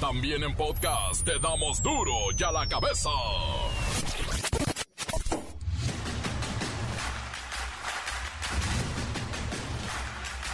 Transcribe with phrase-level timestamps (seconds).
[0.00, 3.10] También en podcast te damos duro y a la cabeza.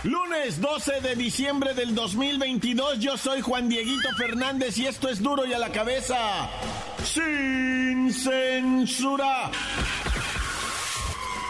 [0.04, 5.44] Lunes 12 de diciembre del 2022, yo soy Juan Dieguito Fernández y esto es duro
[5.44, 6.48] y a la cabeza.
[7.04, 9.50] Sin censura.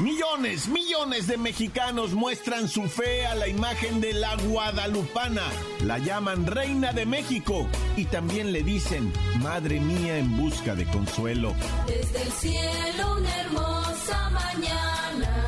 [0.01, 5.45] Millones, millones de mexicanos muestran su fe a la imagen de la guadalupana.
[5.85, 11.55] La llaman Reina de México y también le dicen Madre mía en busca de consuelo.
[11.87, 15.47] Desde el cielo una hermosa mañana,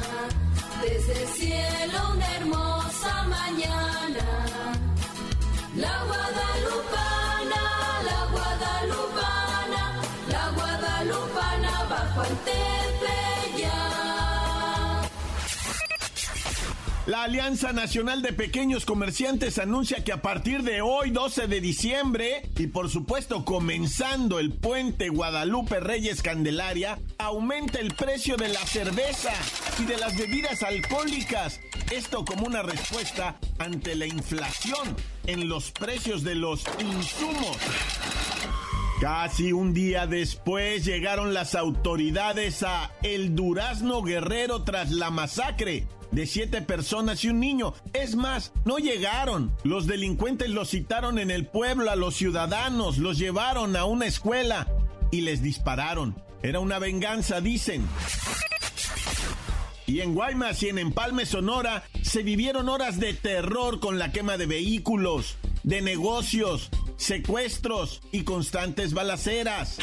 [0.81, 4.25] desde el cielo una hermosa mañana.
[5.75, 6.36] La guadalupana,
[17.07, 22.51] La Alianza Nacional de Pequeños Comerciantes anuncia que a partir de hoy, 12 de diciembre,
[22.59, 29.33] y por supuesto comenzando el puente Guadalupe Reyes Candelaria, aumenta el precio de la cerveza
[29.79, 31.61] y de las bebidas alcohólicas.
[31.93, 34.97] Esto como una respuesta ante la inflación
[35.29, 37.57] en los precios de los insumos.
[39.01, 46.27] Casi un día después llegaron las autoridades a El Durazno Guerrero tras la masacre de
[46.27, 47.75] siete personas y un niño.
[47.93, 49.55] Es más, no llegaron.
[49.65, 54.67] Los delincuentes los citaron en el pueblo a los ciudadanos, los llevaron a una escuela
[55.11, 56.17] y les dispararon.
[56.43, 57.87] Era una venganza, dicen.
[59.87, 64.39] Y en Guaymas y en Empalme, Sonora, se vivieron horas de terror con la quema
[64.39, 69.79] de vehículos, de negocios, secuestros y constantes balaceras.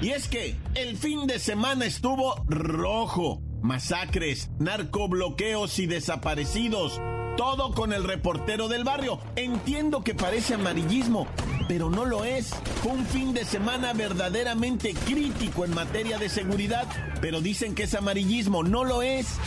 [0.00, 7.00] Y es que el fin de semana estuvo rojo masacres, narcobloqueos y desaparecidos.
[7.36, 9.20] Todo con el reportero del barrio.
[9.36, 11.28] Entiendo que parece amarillismo,
[11.68, 12.48] pero no lo es.
[12.82, 16.86] Fue un fin de semana verdaderamente crítico en materia de seguridad,
[17.20, 18.64] pero dicen que es amarillismo.
[18.64, 19.38] No lo es.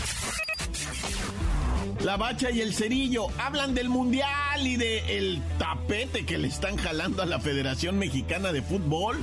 [2.04, 7.22] La Bacha y el Cerillo hablan del Mundial y de tapete que le están jalando
[7.22, 9.20] a la Federación Mexicana de Fútbol.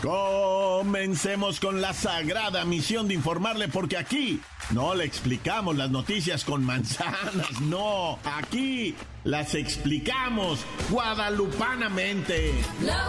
[0.00, 4.40] Comencemos con la sagrada misión de informarle porque aquí
[4.70, 8.94] no le explicamos las noticias con manzanas, no, aquí
[9.24, 12.52] las explicamos guadalupanamente.
[12.82, 13.08] La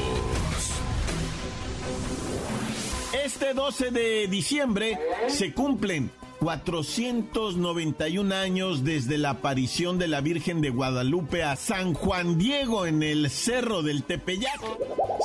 [3.33, 4.99] Este 12 de diciembre
[5.29, 12.39] se cumplen 491 años desde la aparición de la Virgen de Guadalupe a San Juan
[12.39, 14.59] Diego en el Cerro del Tepeyac.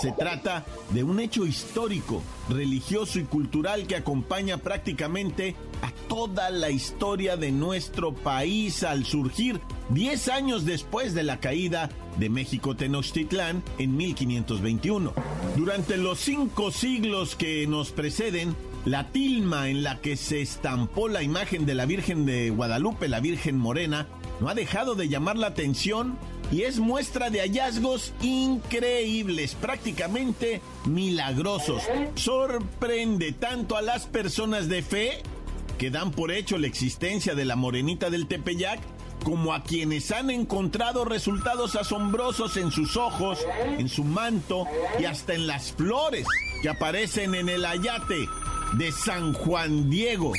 [0.03, 6.69] Se trata de un hecho histórico, religioso y cultural que acompaña prácticamente a toda la
[6.69, 11.89] historia de nuestro país al surgir 10 años después de la caída
[12.19, 15.15] de México Tenochtitlán en 1521.
[15.57, 18.55] Durante los cinco siglos que nos preceden,
[18.87, 23.19] la tilma en la que se estampó la imagen de la Virgen de Guadalupe, la
[23.19, 24.07] Virgen Morena,
[24.41, 26.17] no ha dejado de llamar la atención
[26.53, 31.83] y es muestra de hallazgos increíbles, prácticamente milagrosos.
[32.15, 35.23] Sorprende tanto a las personas de fe
[35.79, 38.79] que dan por hecho la existencia de la morenita del Tepeyac,
[39.25, 43.45] como a quienes han encontrado resultados asombrosos en sus ojos,
[43.79, 44.65] en su manto
[45.01, 46.25] y hasta en las flores
[46.63, 48.29] que aparecen en el ayate
[48.73, 50.33] de San Juan Diego.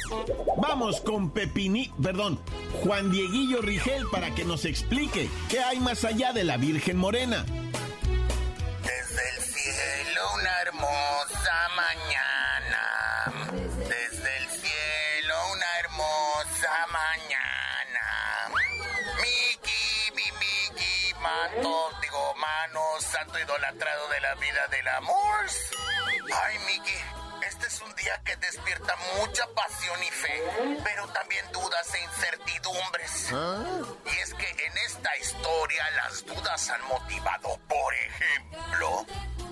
[0.57, 2.39] Vamos con Pepini, perdón,
[2.83, 7.45] Juan Dieguillo Rigel para que nos explique qué hay más allá de la Virgen Morena.
[8.83, 12.83] Desde el cielo una hermosa mañana.
[13.77, 18.05] Desde el cielo una hermosa mañana.
[19.21, 25.45] Miki, mi Miki, mato, digo, mano, santo idolatrado de la vida del amor.
[26.43, 27.16] Ay, Miki,
[27.67, 30.41] es un día que despierta mucha pasión y fe,
[30.85, 33.31] pero también dudas e incertidumbres.
[34.05, 39.05] Y es que en esta historia las dudas han motivado, por ejemplo,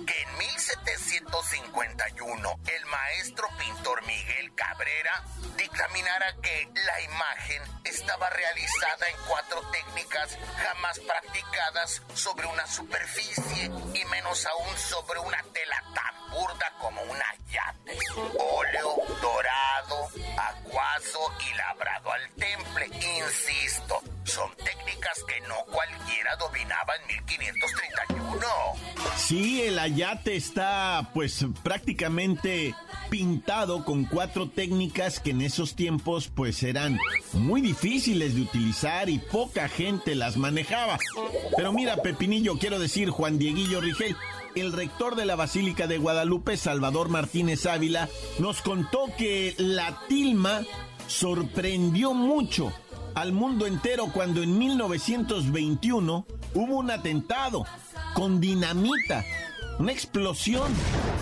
[0.06, 5.22] que en 1751 el maestro pintor Miguel Cabrera
[5.56, 14.04] dictaminara que la imagen estaba realizada en cuatro técnicas jamás practicadas sobre una superficie y
[14.06, 17.98] menos aún sobre una tela tan burda como una yate.
[18.38, 22.86] Óleo, dorado, acuazo y labrado al temple.
[22.86, 24.00] Insisto,
[24.36, 28.46] son técnicas que no cualquiera dominaba en 1531.
[29.16, 32.74] Sí, el ayate está pues prácticamente
[33.08, 36.98] pintado con cuatro técnicas que en esos tiempos pues eran
[37.32, 40.98] muy difíciles de utilizar y poca gente las manejaba.
[41.56, 44.16] Pero mira, Pepinillo, quiero decir, Juan Dieguillo Rigel,
[44.54, 50.60] el rector de la Basílica de Guadalupe, Salvador Martínez Ávila, nos contó que la tilma
[51.06, 52.70] sorprendió mucho
[53.16, 57.64] al mundo entero cuando en 1921 hubo un atentado
[58.12, 59.24] con dinamita,
[59.78, 60.70] una explosión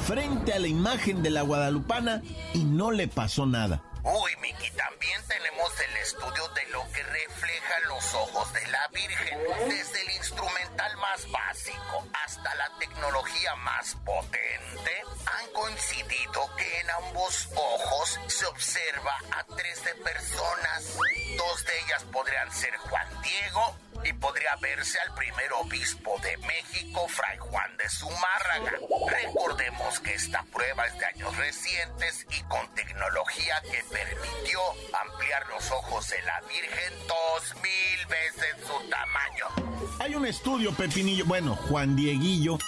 [0.05, 2.21] frente a la imagen de la guadalupana
[2.53, 3.85] y no le pasó nada.
[4.05, 9.39] Uy, Miki, también tenemos el estudio de lo que reflejan los ojos de la Virgen,
[9.67, 15.03] desde el instrumental más básico hasta la tecnología más potente.
[15.25, 20.99] Han coincidido que en ambos ojos se observa a 13 personas.
[21.39, 23.75] Dos de ellas podrían ser Juan Diego
[24.05, 28.79] y podría verse al primer obispo de México, Fray Juan de Zumárraga.
[29.09, 34.61] Recordemos que esta prueba es de años recientes y con tecnología que permitió
[34.93, 39.95] ampliar los ojos de la Virgen dos mil veces su tamaño.
[40.01, 42.59] Hay un estudio, Pepinillo, bueno, Juan Dieguillo,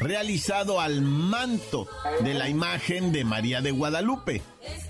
[0.00, 1.88] realizado al manto
[2.22, 4.42] de la imagen de María de Guadalupe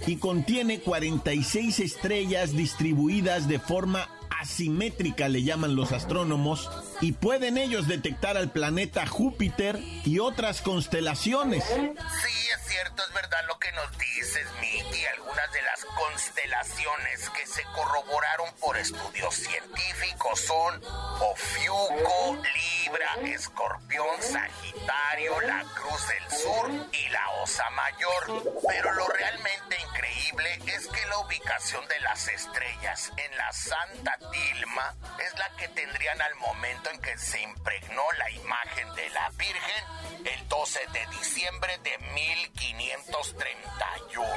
[0.07, 4.09] y contiene 46 estrellas distribuidas de forma
[4.41, 6.71] asimétrica, le llaman los astrónomos,
[7.01, 11.65] y pueden ellos detectar al planeta Júpiter y otras constelaciones.
[11.65, 15.07] Sí, es cierto, es verdad lo que nos dices, Miki.
[15.07, 20.83] Algunas de las constelaciones que se corroboraron por estudios científicos son
[21.21, 28.61] Ofiuco, Libra, Escorpión, Sagitario, la Cruz del Sur y la Osa Mayor.
[28.67, 34.95] Pero lo realmente increíble es que la ubicación de las estrellas en la Santa Tilma
[35.25, 39.85] es la que tendrían al momento en que se impregnó la imagen de la Virgen
[40.25, 44.29] el 12 de diciembre de 1531.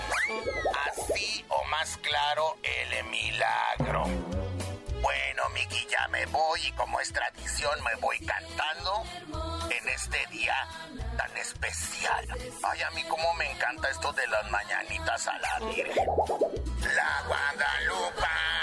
[0.87, 4.05] Así o más claro el milagro.
[5.01, 9.03] Bueno, Miki, ya me voy y como es tradición me voy cantando
[9.69, 10.55] en este día
[11.17, 12.27] tan especial.
[12.63, 16.05] Ay, a mí como me encanta esto de las mañanitas a la Virgen.
[16.95, 18.60] La Guadalupana,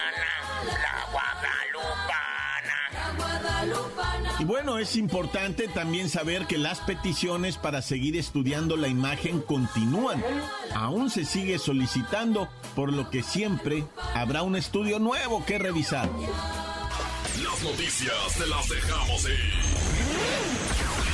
[4.40, 10.22] Y bueno, es importante también saber que las peticiones para seguir estudiando la imagen continúan.
[10.74, 16.08] Aún se sigue solicitando, por lo que siempre habrá un estudio nuevo que revisar.
[17.42, 19.52] Las noticias te las dejamos ir.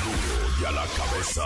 [0.05, 1.45] Duro y a la cabeza.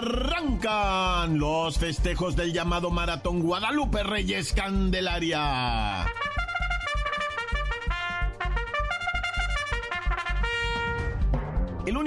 [0.00, 6.06] Arrancan los festejos del llamado Maratón Guadalupe Reyes Candelaria.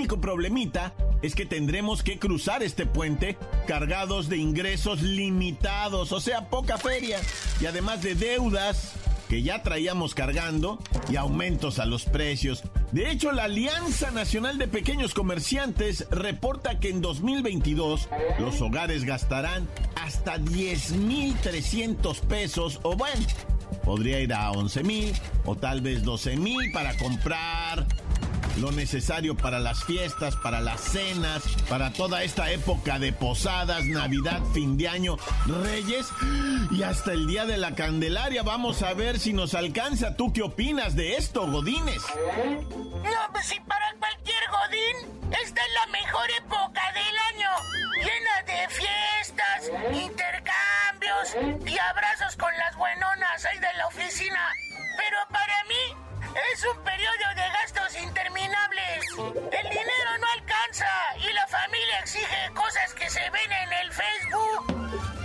[0.02, 6.50] Único problemita es que tendremos que cruzar este puente cargados de ingresos limitados, o sea,
[6.50, 7.20] poca feria,
[7.60, 8.94] y además de deudas
[9.30, 12.64] que ya traíamos cargando y aumentos a los precios.
[12.92, 19.70] De hecho, la Alianza Nacional de Pequeños Comerciantes reporta que en 2022 los hogares gastarán
[20.04, 23.24] hasta 10.300 pesos, o bueno,
[23.84, 25.14] podría ir a 11.000
[25.46, 27.86] o tal vez 12.000 para comprar
[28.58, 34.42] lo necesario para las fiestas, para las cenas, para toda esta época de posadas, Navidad,
[34.54, 36.08] fin de año, Reyes
[36.72, 38.44] y hasta el día de la Candelaria.
[38.44, 40.16] Vamos a ver si nos alcanza.
[40.16, 42.02] ¿Tú qué opinas de esto, Godines?
[43.04, 47.50] No, pues si para cualquier godín, esta es la mejor época del año,
[47.96, 54.40] llena de fiestas, intercambios y abrazos con las buenonas ahí de la oficina.
[54.98, 56.01] Pero para mí
[56.54, 59.06] es un periodo de gastos interminables.
[59.18, 64.66] El dinero no alcanza y la familia exige cosas que se ven en el Facebook.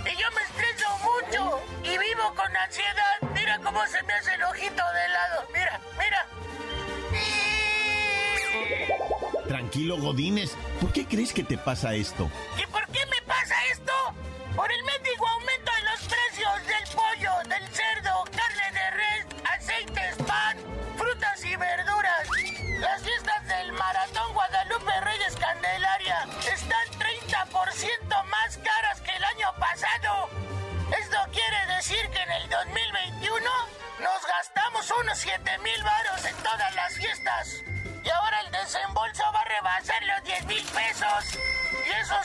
[0.05, 3.17] Y yo me estreso mucho y vivo con ansiedad.
[3.33, 5.47] Mira cómo se me hace el ojito de lado.
[5.53, 6.27] Mira, mira.
[9.47, 10.55] tranquilo, Godínez.
[10.79, 12.29] ¿Por qué crees que te pasa esto?
[12.57, 12.66] ¿Y por qué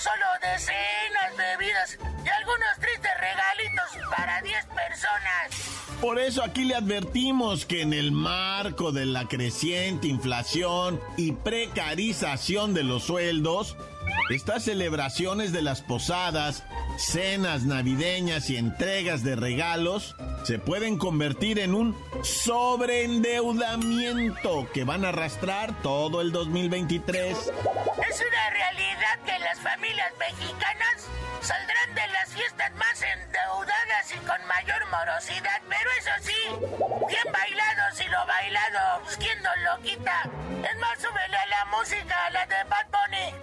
[0.02, 5.72] Solo de cenas, bebidas y algunos tristes regalitos para 10 personas.
[6.00, 12.74] Por eso aquí le advertimos que en el marco de la creciente inflación y precarización
[12.74, 13.76] de los sueldos,
[14.30, 16.64] estas celebraciones de las posadas,
[16.96, 25.10] cenas navideñas y entregas de regalos se pueden convertir en un sobreendeudamiento que van a
[25.10, 27.38] arrastrar todo el 2023.
[27.38, 31.06] Es una realidad que las familias mexicanas
[31.40, 36.32] saldrán de las fiestas más endeudadas y con mayor morosidad, pero eso sí,
[37.08, 40.28] bien bailado si lo bailado, pues, ¿quién no lo quita?
[40.62, 43.34] Es más, súbele a la música, a la de Bad Bunny.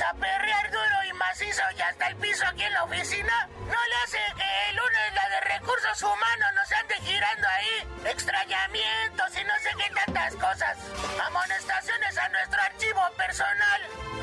[0.00, 3.48] A perrear duro y macizo y hasta el piso aquí en la oficina.
[3.58, 8.10] No le hace que el lunes la de recursos humanos nos ande girando ahí.
[8.10, 10.78] Extrañamientos y no sé qué tantas cosas.
[11.26, 13.80] Amonestaciones a nuestro archivo personal.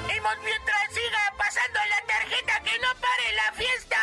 [0.10, 4.02] Y mientras siga pasando la tarjeta que no pare la fiesta.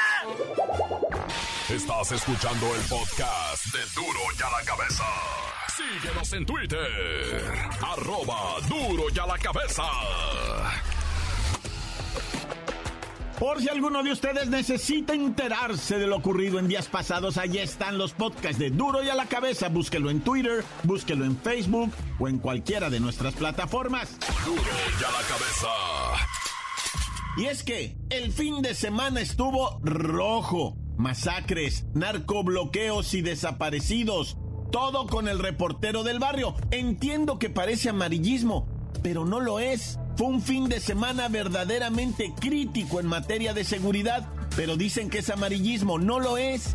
[1.69, 5.05] Estás escuchando el podcast de Duro y a la Cabeza.
[5.77, 7.53] Síguenos en Twitter.
[7.83, 9.83] Arroba Duro y a la Cabeza.
[13.39, 17.99] Por si alguno de ustedes necesita enterarse de lo ocurrido en días pasados, allí están
[17.99, 19.69] los podcasts de Duro y a la Cabeza.
[19.69, 24.17] Búsquelo en Twitter, búsquelo en Facebook o en cualquiera de nuestras plataformas.
[24.47, 25.69] Duro y a la Cabeza.
[27.37, 30.77] Y es que el fin de semana estuvo rojo.
[30.97, 34.39] Masacres, narcobloqueos y desaparecidos.
[34.71, 36.55] Todo con el reportero del barrio.
[36.71, 38.69] Entiendo que parece amarillismo,
[39.03, 39.99] pero no lo es.
[40.17, 45.31] Fue un fin de semana verdaderamente crítico en materia de seguridad, pero dicen que es
[45.31, 45.99] amarillismo.
[45.99, 46.75] No lo es.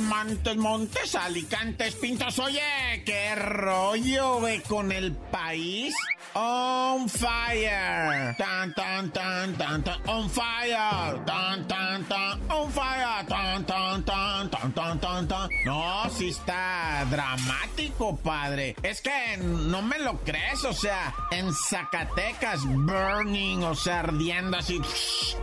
[0.00, 2.38] Montes, Montes, Alicantes, Pintos.
[2.38, 2.60] Oye,
[3.04, 5.94] qué rollo, ve, con el país.
[6.40, 8.36] On fire.
[8.38, 10.00] Tan, tan, tan, tan, tan.
[10.06, 11.18] On fire.
[11.26, 12.40] Tan, tan, tan.
[12.48, 13.26] On fire.
[13.26, 15.48] Tan, tan, tan, tan, tan, tan, tan.
[15.64, 18.76] No, sí está dramático, padre.
[18.84, 24.80] Es que no me lo crees, o sea, en Zacatecas, burning, o sea, ardiendo así.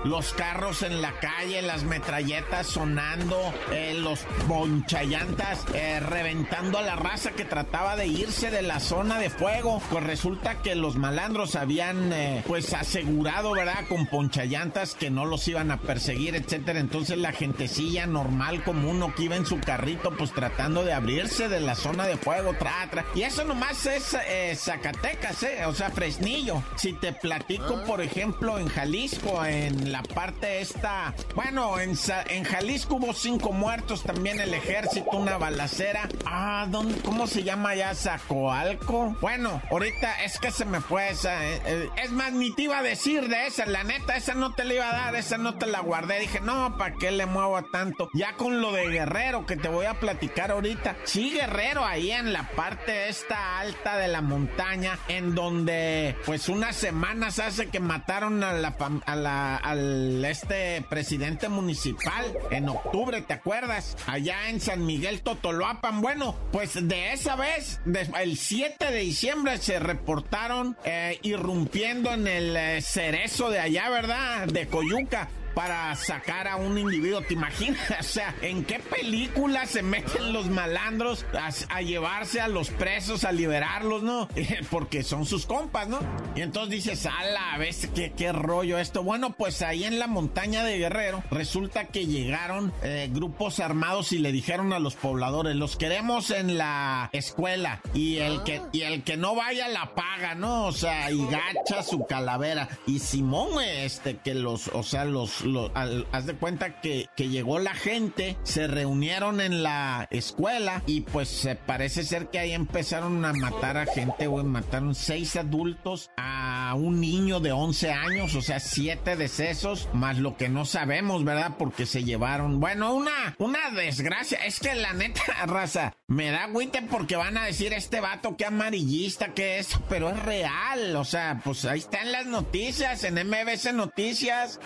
[0.05, 6.95] Los carros en la calle, las metralletas sonando, eh, los bonchallantas eh, reventando a la
[6.95, 9.81] raza que trataba de irse de la zona de fuego.
[9.89, 13.87] Pues resulta que los malandros habían eh, pues asegurado, ¿verdad?
[13.89, 16.79] Con ponchallantas que no los iban a perseguir, etcétera.
[16.79, 21.49] Entonces la gentecilla normal como uno que iba en su carrito pues tratando de abrirse
[21.49, 23.03] de la zona de fuego, tra, tra.
[23.15, 25.65] Y eso nomás es eh, Zacatecas, ¿eh?
[25.65, 26.61] O sea, Fresnillo.
[26.75, 32.43] Si te platico, por ejemplo, en Jalisco, en la parte esta, bueno, en, Sa- en
[32.43, 36.09] Jalisco hubo cinco muertos, también el ejército, una balacera.
[36.25, 37.93] Ah, ¿dónde, ¿cómo se llama ya?
[37.95, 39.15] Zacoalco.
[39.21, 41.45] Bueno, ahorita es que se me fue esa.
[41.45, 44.53] eh, eh, es más, ni te iba a decir de esa, la neta, esa no
[44.53, 46.19] te la iba a dar, esa no te la guardé.
[46.19, 48.09] Dije, no, ¿para qué le muevo tanto?
[48.13, 50.95] Ya con lo de Guerrero que te voy a platicar ahorita.
[51.03, 56.75] Sí, Guerrero, ahí en la parte esta alta de la montaña, en donde, pues, unas
[56.75, 63.95] semanas hace que mataron a la, al este presidente municipal en octubre, ¿te acuerdas?
[64.07, 66.01] Allá en San Miguel Totoloapan.
[66.01, 67.79] Bueno, pues de esa vez,
[68.19, 74.47] el 7 de diciembre se reportaron eh, irrumpiendo en el eh, cerezo de allá, ¿verdad?
[74.47, 77.21] De Coyuca para sacar a un individuo.
[77.21, 77.79] ¿Te imaginas?
[77.99, 83.23] O sea, ¿en qué película se meten los malandros a, a llevarse a los presos,
[83.23, 84.29] a liberarlos, no?
[84.69, 85.99] Porque son sus compas, ¿no?
[86.35, 89.03] Y entonces dices, ala, ¿ves qué, qué rollo esto?
[89.03, 94.19] Bueno, pues ahí en la montaña de Guerrero, resulta que llegaron eh, grupos armados y
[94.19, 99.03] le dijeron a los pobladores, los queremos en la escuela y el que, y el
[99.03, 100.65] que no vaya la paga, ¿no?
[100.65, 102.67] O sea, y gacha su calavera.
[102.85, 107.29] Y Simón, este, que los, o sea, los, los al- haz de cuenta que, que
[107.29, 112.51] llegó la gente, se reunieron en la escuela y pues se parece ser que ahí
[112.53, 114.43] empezaron a matar a gente, güey.
[114.45, 120.35] Mataron seis adultos a un niño de 11 años, o sea, siete decesos, más lo
[120.37, 121.51] que no sabemos, ¿verdad?
[121.57, 124.39] Porque se llevaron, bueno, una, una desgracia.
[124.45, 128.45] Es que la neta, raza, me da agüite porque van a decir este vato que
[128.45, 133.73] amarillista, que es, pero es real, o sea, pues ahí están las noticias en MBC
[133.73, 134.59] Noticias,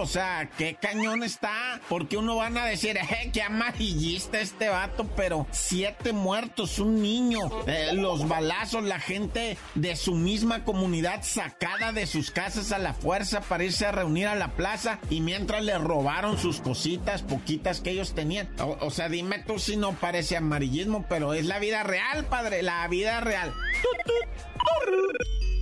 [0.00, 5.06] o sea, qué cañón está, porque uno van a decir, eh, qué amarillista este vato,
[5.16, 11.92] pero siete muertos, un niño, eh, los balazos, la gente de su misma comunidad sacada
[11.92, 15.64] de sus casas a la fuerza para irse a reunir a la plaza y mientras
[15.64, 18.48] le robaron sus cositas, poquitas que ellos tenían.
[18.58, 22.86] O, sea, dime tú si no parece amarillismo, pero es la vida real, padre, la
[22.88, 23.52] vida real.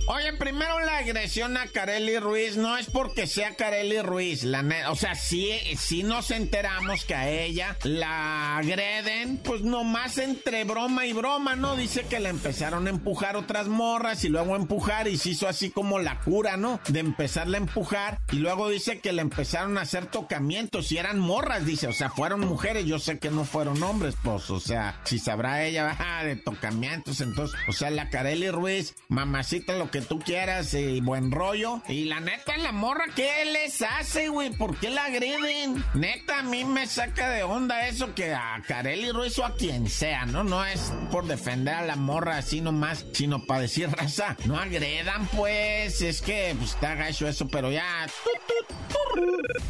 [0.07, 4.95] Oye, primero la agresión a Kareli Ruiz no es porque sea Kareli Ruiz, la o
[4.95, 11.13] sea, sí, sí nos enteramos que a ella la agreden, pues nomás entre broma y
[11.13, 11.75] broma, ¿no?
[11.75, 15.47] Dice que le empezaron a empujar otras morras y luego a empujar y se hizo
[15.47, 16.79] así como la cura, ¿no?
[16.87, 21.17] De empezarla a empujar y luego dice que le empezaron a hacer tocamientos y eran
[21.17, 25.01] morras, dice, o sea, fueron mujeres, yo sé que no fueron hombres, pues, o sea,
[25.03, 30.01] si sabrá ella ah, de tocamientos, entonces, o sea, la Kareli Ruiz, mamacita, lo que
[30.01, 31.81] tú quieras y buen rollo.
[31.87, 34.49] Y la neta, la morra, ¿qué les hace, güey?
[34.49, 35.85] ¿Por qué la agreden?
[35.93, 39.89] Neta, a mí me saca de onda eso que a Kareli Ruiz o a quien
[39.89, 40.43] sea, ¿no?
[40.43, 45.27] No es por defender a la morra así nomás, sino para decir raza, no agredan,
[45.27, 46.01] pues.
[46.01, 48.07] Es que, pues, está gacho eso, pero ya.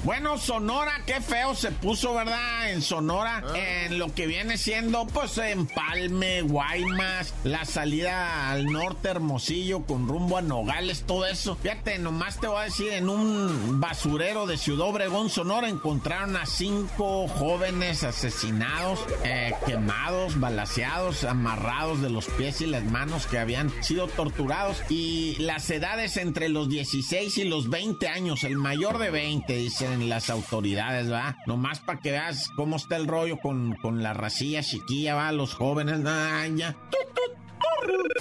[0.03, 2.71] Bueno, Sonora, qué feo se puso, ¿verdad?
[2.71, 9.85] En Sonora, en lo que viene siendo, pues, Empalme, Guaymas, la salida al norte, Hermosillo,
[9.85, 11.57] con rumbo a Nogales, todo eso.
[11.57, 16.45] Fíjate, nomás te voy a decir, en un basurero de Ciudad Obregón, Sonora, encontraron a
[16.45, 23.69] cinco jóvenes asesinados, eh, quemados, balaseados, amarrados de los pies y las manos que habían
[23.83, 24.77] sido torturados.
[24.87, 30.07] Y las edades entre los 16 y los 20 años, el mayor de 20, dicen
[30.07, 31.35] las autoridades, ¿va?
[31.45, 35.33] Nomás para que veas cómo está el rollo con, con la racilla chiquilla, ¿va?
[35.33, 36.71] Los jóvenes, ah, ya.
[36.89, 37.34] Tut, tut.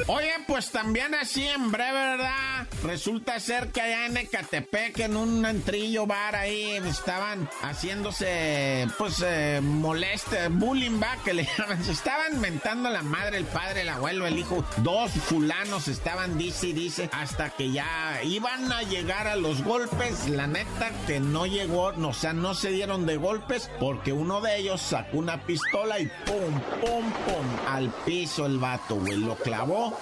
[0.06, 2.66] Oye, pues también así en breve, ¿verdad?
[2.82, 9.60] Resulta ser que allá en Ecatepec, en un antrillo bar ahí, estaban haciéndose, pues, eh,
[9.62, 11.82] bullying, va, que le llaman.
[11.84, 14.64] Se estaban mentando la madre, el padre, el abuelo, el hijo.
[14.78, 20.28] Dos fulanos estaban, dice y dice, hasta que ya iban a llegar a los golpes.
[20.28, 24.58] La neta que no llegó, o sea, no se dieron de golpes porque uno de
[24.58, 29.16] ellos sacó una pistola y pum, pum, pum, al piso el vato, güey.
[29.18, 29.53] Lo clavó,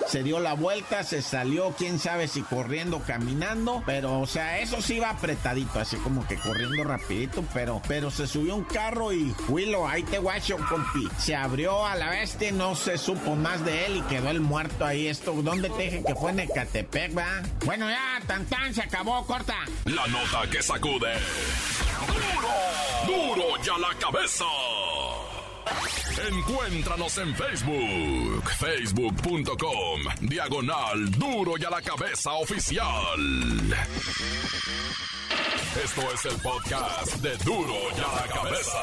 [0.06, 4.82] se dio la vuelta, se salió, quién sabe si corriendo, caminando, pero, o sea, eso
[4.82, 9.34] sí iba apretadito, así como que corriendo rapidito, pero, pero se subió un carro y,
[9.48, 11.08] Huilo, ahí te guacho, compi.
[11.18, 14.84] Se abrió a la bestia no se supo más de él y quedó el muerto
[14.84, 15.06] ahí.
[15.06, 17.42] Esto, ¿dónde te dije que fue en Ecatepec, va?
[17.64, 19.56] Bueno, ya, tan tan, se acabó, corta.
[19.84, 21.12] La nota que sacude.
[23.06, 23.34] ¡Duro!
[23.34, 24.44] ¡Duro ya la cabeza!
[26.18, 33.18] Encuéntranos en Facebook, facebook.com, diagonal Duro y a la cabeza oficial.
[35.82, 38.78] Esto es el podcast de Duro y a la cabeza.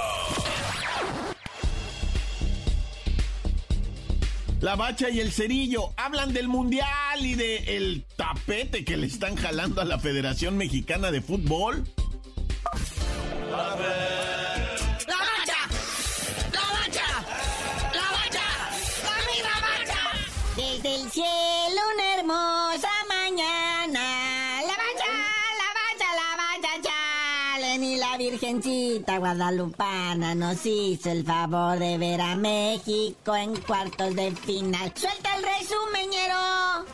[4.62, 6.88] La bacha y el cerillo hablan del mundial
[7.22, 11.84] y de el tapete que le están jalando a la Federación Mexicana de Fútbol.
[13.52, 13.76] ¡La
[27.70, 27.78] chale.
[27.80, 34.32] Ni la Virgencita Guadalupana nos hizo el favor de ver a México en cuartos de
[34.32, 34.92] final.
[34.96, 36.36] Suelta el resumeñero.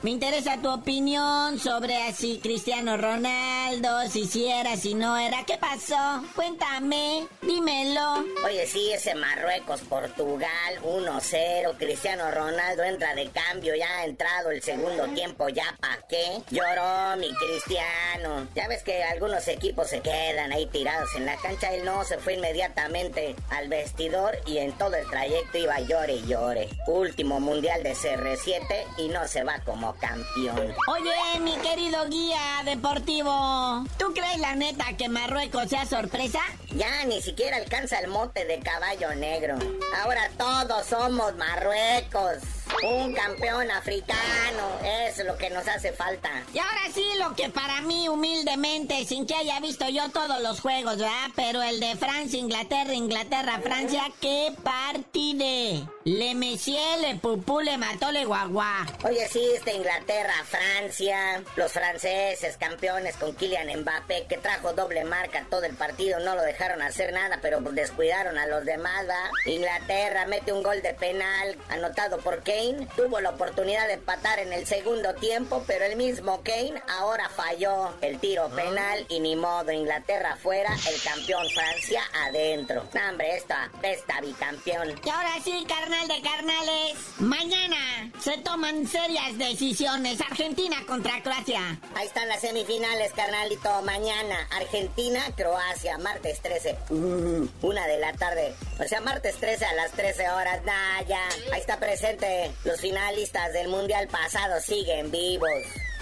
[0.02, 5.44] Me interesa tu opinión sobre así Cristiano Ronaldo, si sí era, si no era.
[5.46, 6.24] ¿Qué pasó?
[6.36, 8.26] Cuéntame, dímelo.
[8.46, 11.78] Oye, sí, ese Marruecos, Portugal, 1-0.
[11.78, 16.42] Cristiano Ronaldo entra de cambio, ya ha entrado el segundo tiempo, ya pa' qué.
[16.52, 18.48] Lloró mi Cristiano.
[18.56, 21.74] Ya ves que algunos equipos se quedan ahí tirados en la cancha.
[21.74, 26.28] Él no, se fue inmediatamente al vestidor y en todo el trayecto iba llore y
[26.28, 26.70] llore.
[26.88, 28.64] Último mundial de CR7
[28.98, 30.74] y no se va como campeón.
[30.88, 36.40] Oye, mi querido guía deportivo, ¿tú crees la neta que Marruecos sea sorpresa?
[36.76, 39.58] Ya ni siquiera alcanza el mote de caballo negro.
[40.04, 42.40] Ahora todos somos Marruecos.
[42.84, 46.30] Un campeón africano, es lo que nos hace falta.
[46.54, 50.60] Y ahora sí, lo que para mí humildemente, sin que haya visto yo todos los
[50.60, 51.30] juegos, ¿verdad?
[51.36, 55.88] Pero el de Francia, Inglaterra, Inglaterra, Francia, qué partide.
[56.04, 58.86] Le Messier, le Pupú, le mató, le guagua.
[59.04, 65.46] Oye, sí, esta Inglaterra, Francia, los franceses campeones con Kylian Mbappé, que trajo doble marca
[65.50, 69.32] todo el partido, no lo dejaron hacer nada, pero descuidaron a los demás, ¿va?
[69.52, 74.54] Inglaterra mete un gol de penal anotado por Kane, tuvo la oportunidad de empatar en
[74.54, 79.72] el segundo tiempo, pero el mismo Kane ahora falló el tiro penal y ni modo,
[79.74, 82.88] Inglaterra fuera, el campeón Francia adentro.
[82.94, 84.90] No, hombre, esto apesta bicampeón.
[85.04, 90.22] Y ahora sí, carnal de carnales, mañana se toman serias decisiones.
[90.22, 91.78] Argentina contra Croacia.
[91.96, 93.82] Ahí están las semifinales, carnalito.
[93.82, 96.78] Mañana, Argentina, Croacia, martes 13.
[96.90, 98.56] Uh, una de la tarde.
[98.80, 100.64] O sea, martes 13 a las 13 horas.
[100.64, 101.22] Nah, ya.
[101.52, 102.45] Ahí está presente.
[102.64, 105.50] Los finalistas del mundial pasado siguen vivos.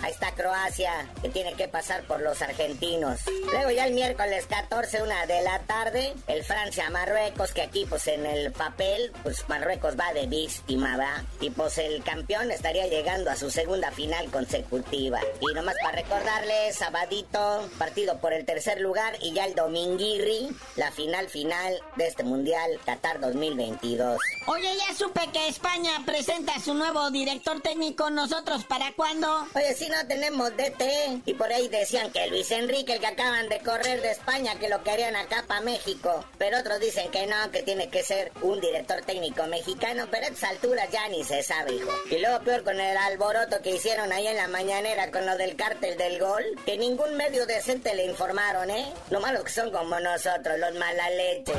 [0.04, 3.22] Ahí está Croacia, que tiene que pasar por los argentinos.
[3.54, 8.26] Luego ya el miércoles 14, una de la tarde, el Francia-Marruecos, que aquí pues en
[8.26, 11.24] el papel, pues Marruecos va de víctima, va.
[11.40, 15.22] Y pues el campeón estaría llegando a su segunda final consecutiva.
[15.40, 20.92] Y nomás para recordarles, sabadito, partido por el tercer lugar y ya el dominguirri, la
[20.92, 24.20] final final de este Mundial Qatar 2022.
[24.48, 28.10] Oye, ya supe que España presenta a su nuevo director técnico.
[28.10, 29.48] ¿Nosotros para cuándo?
[29.56, 31.22] Oye, si no tenemos DT.
[31.26, 34.70] Y por ahí decían que Luis Enrique, el que acaban de correr de España, que
[34.70, 36.26] lo querían acá para México.
[36.38, 40.08] Pero otros dicen que no, que tiene que ser un director técnico mexicano.
[40.10, 41.92] Pero a estas alturas ya ni se sabe, hijo.
[42.10, 45.56] Y luego peor con el alboroto que hicieron ahí en la mañanera con lo del
[45.56, 46.44] cártel del gol.
[46.66, 48.92] Que ningún medio decente le informaron, ¿eh?
[49.10, 51.54] Lo malo que son como nosotros, los mala leche.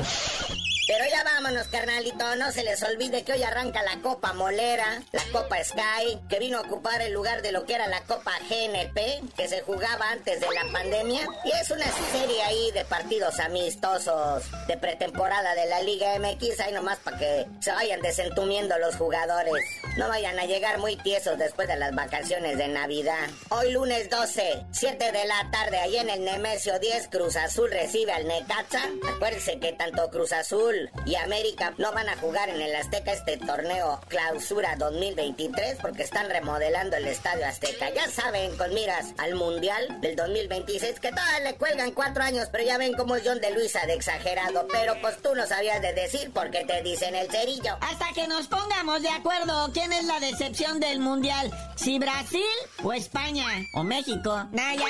[0.87, 2.37] Pero ya vámonos, carnalito.
[2.37, 6.59] No se les olvide que hoy arranca la Copa Molera, la Copa Sky, que vino
[6.59, 10.40] a ocupar el lugar de lo que era la Copa GNP, que se jugaba antes
[10.40, 11.27] de la pandemia.
[11.44, 16.61] Y es una serie ahí de partidos amistosos de pretemporada de la Liga MX.
[16.61, 19.64] Ahí nomás para que se vayan desentumiendo los jugadores.
[19.97, 23.31] No vayan a llegar muy tiesos después de las vacaciones de Navidad.
[23.49, 28.12] Hoy lunes 12, 7 de la tarde, ahí en el Nemesio 10, Cruz Azul recibe
[28.12, 28.83] al Necaxa.
[29.14, 30.74] Acuérdense que tanto Cruz Azul
[31.07, 36.29] y América no van a jugar en el Azteca este torneo Clausura 2023 porque están
[36.29, 37.91] remodelando el Estadio Azteca.
[37.91, 42.65] Ya saben, con miras al Mundial del 2026, que todavía le cuelgan cuatro años, pero
[42.65, 44.67] ya ven cómo es John de Luisa de exagerado.
[44.73, 47.77] Pero pues tú no sabías de decir porque te dicen el cerillo.
[47.81, 52.43] Hasta que nos pongamos de acuerdo quién es la decepción del mundial, si Brasil
[52.83, 54.47] o España o México.
[54.53, 54.85] Naya.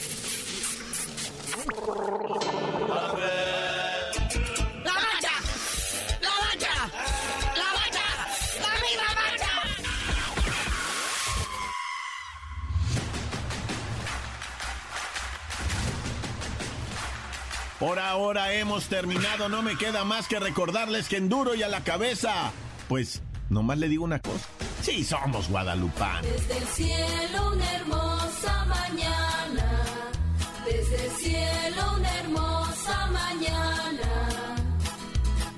[17.81, 21.69] Por ahora hemos terminado, no me queda más que recordarles que en duro y a
[21.69, 22.53] la cabeza.
[22.91, 24.47] Pues, nomás le digo una cosa.
[24.83, 26.31] Sí, somos guadalupanos.
[26.31, 29.83] Desde el cielo una hermosa mañana,
[30.67, 34.57] desde el cielo una hermosa mañana.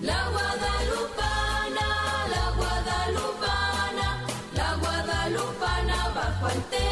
[0.00, 1.86] La guadalupana,
[2.30, 6.91] la guadalupana, la guadalupana bajo el tepeyac.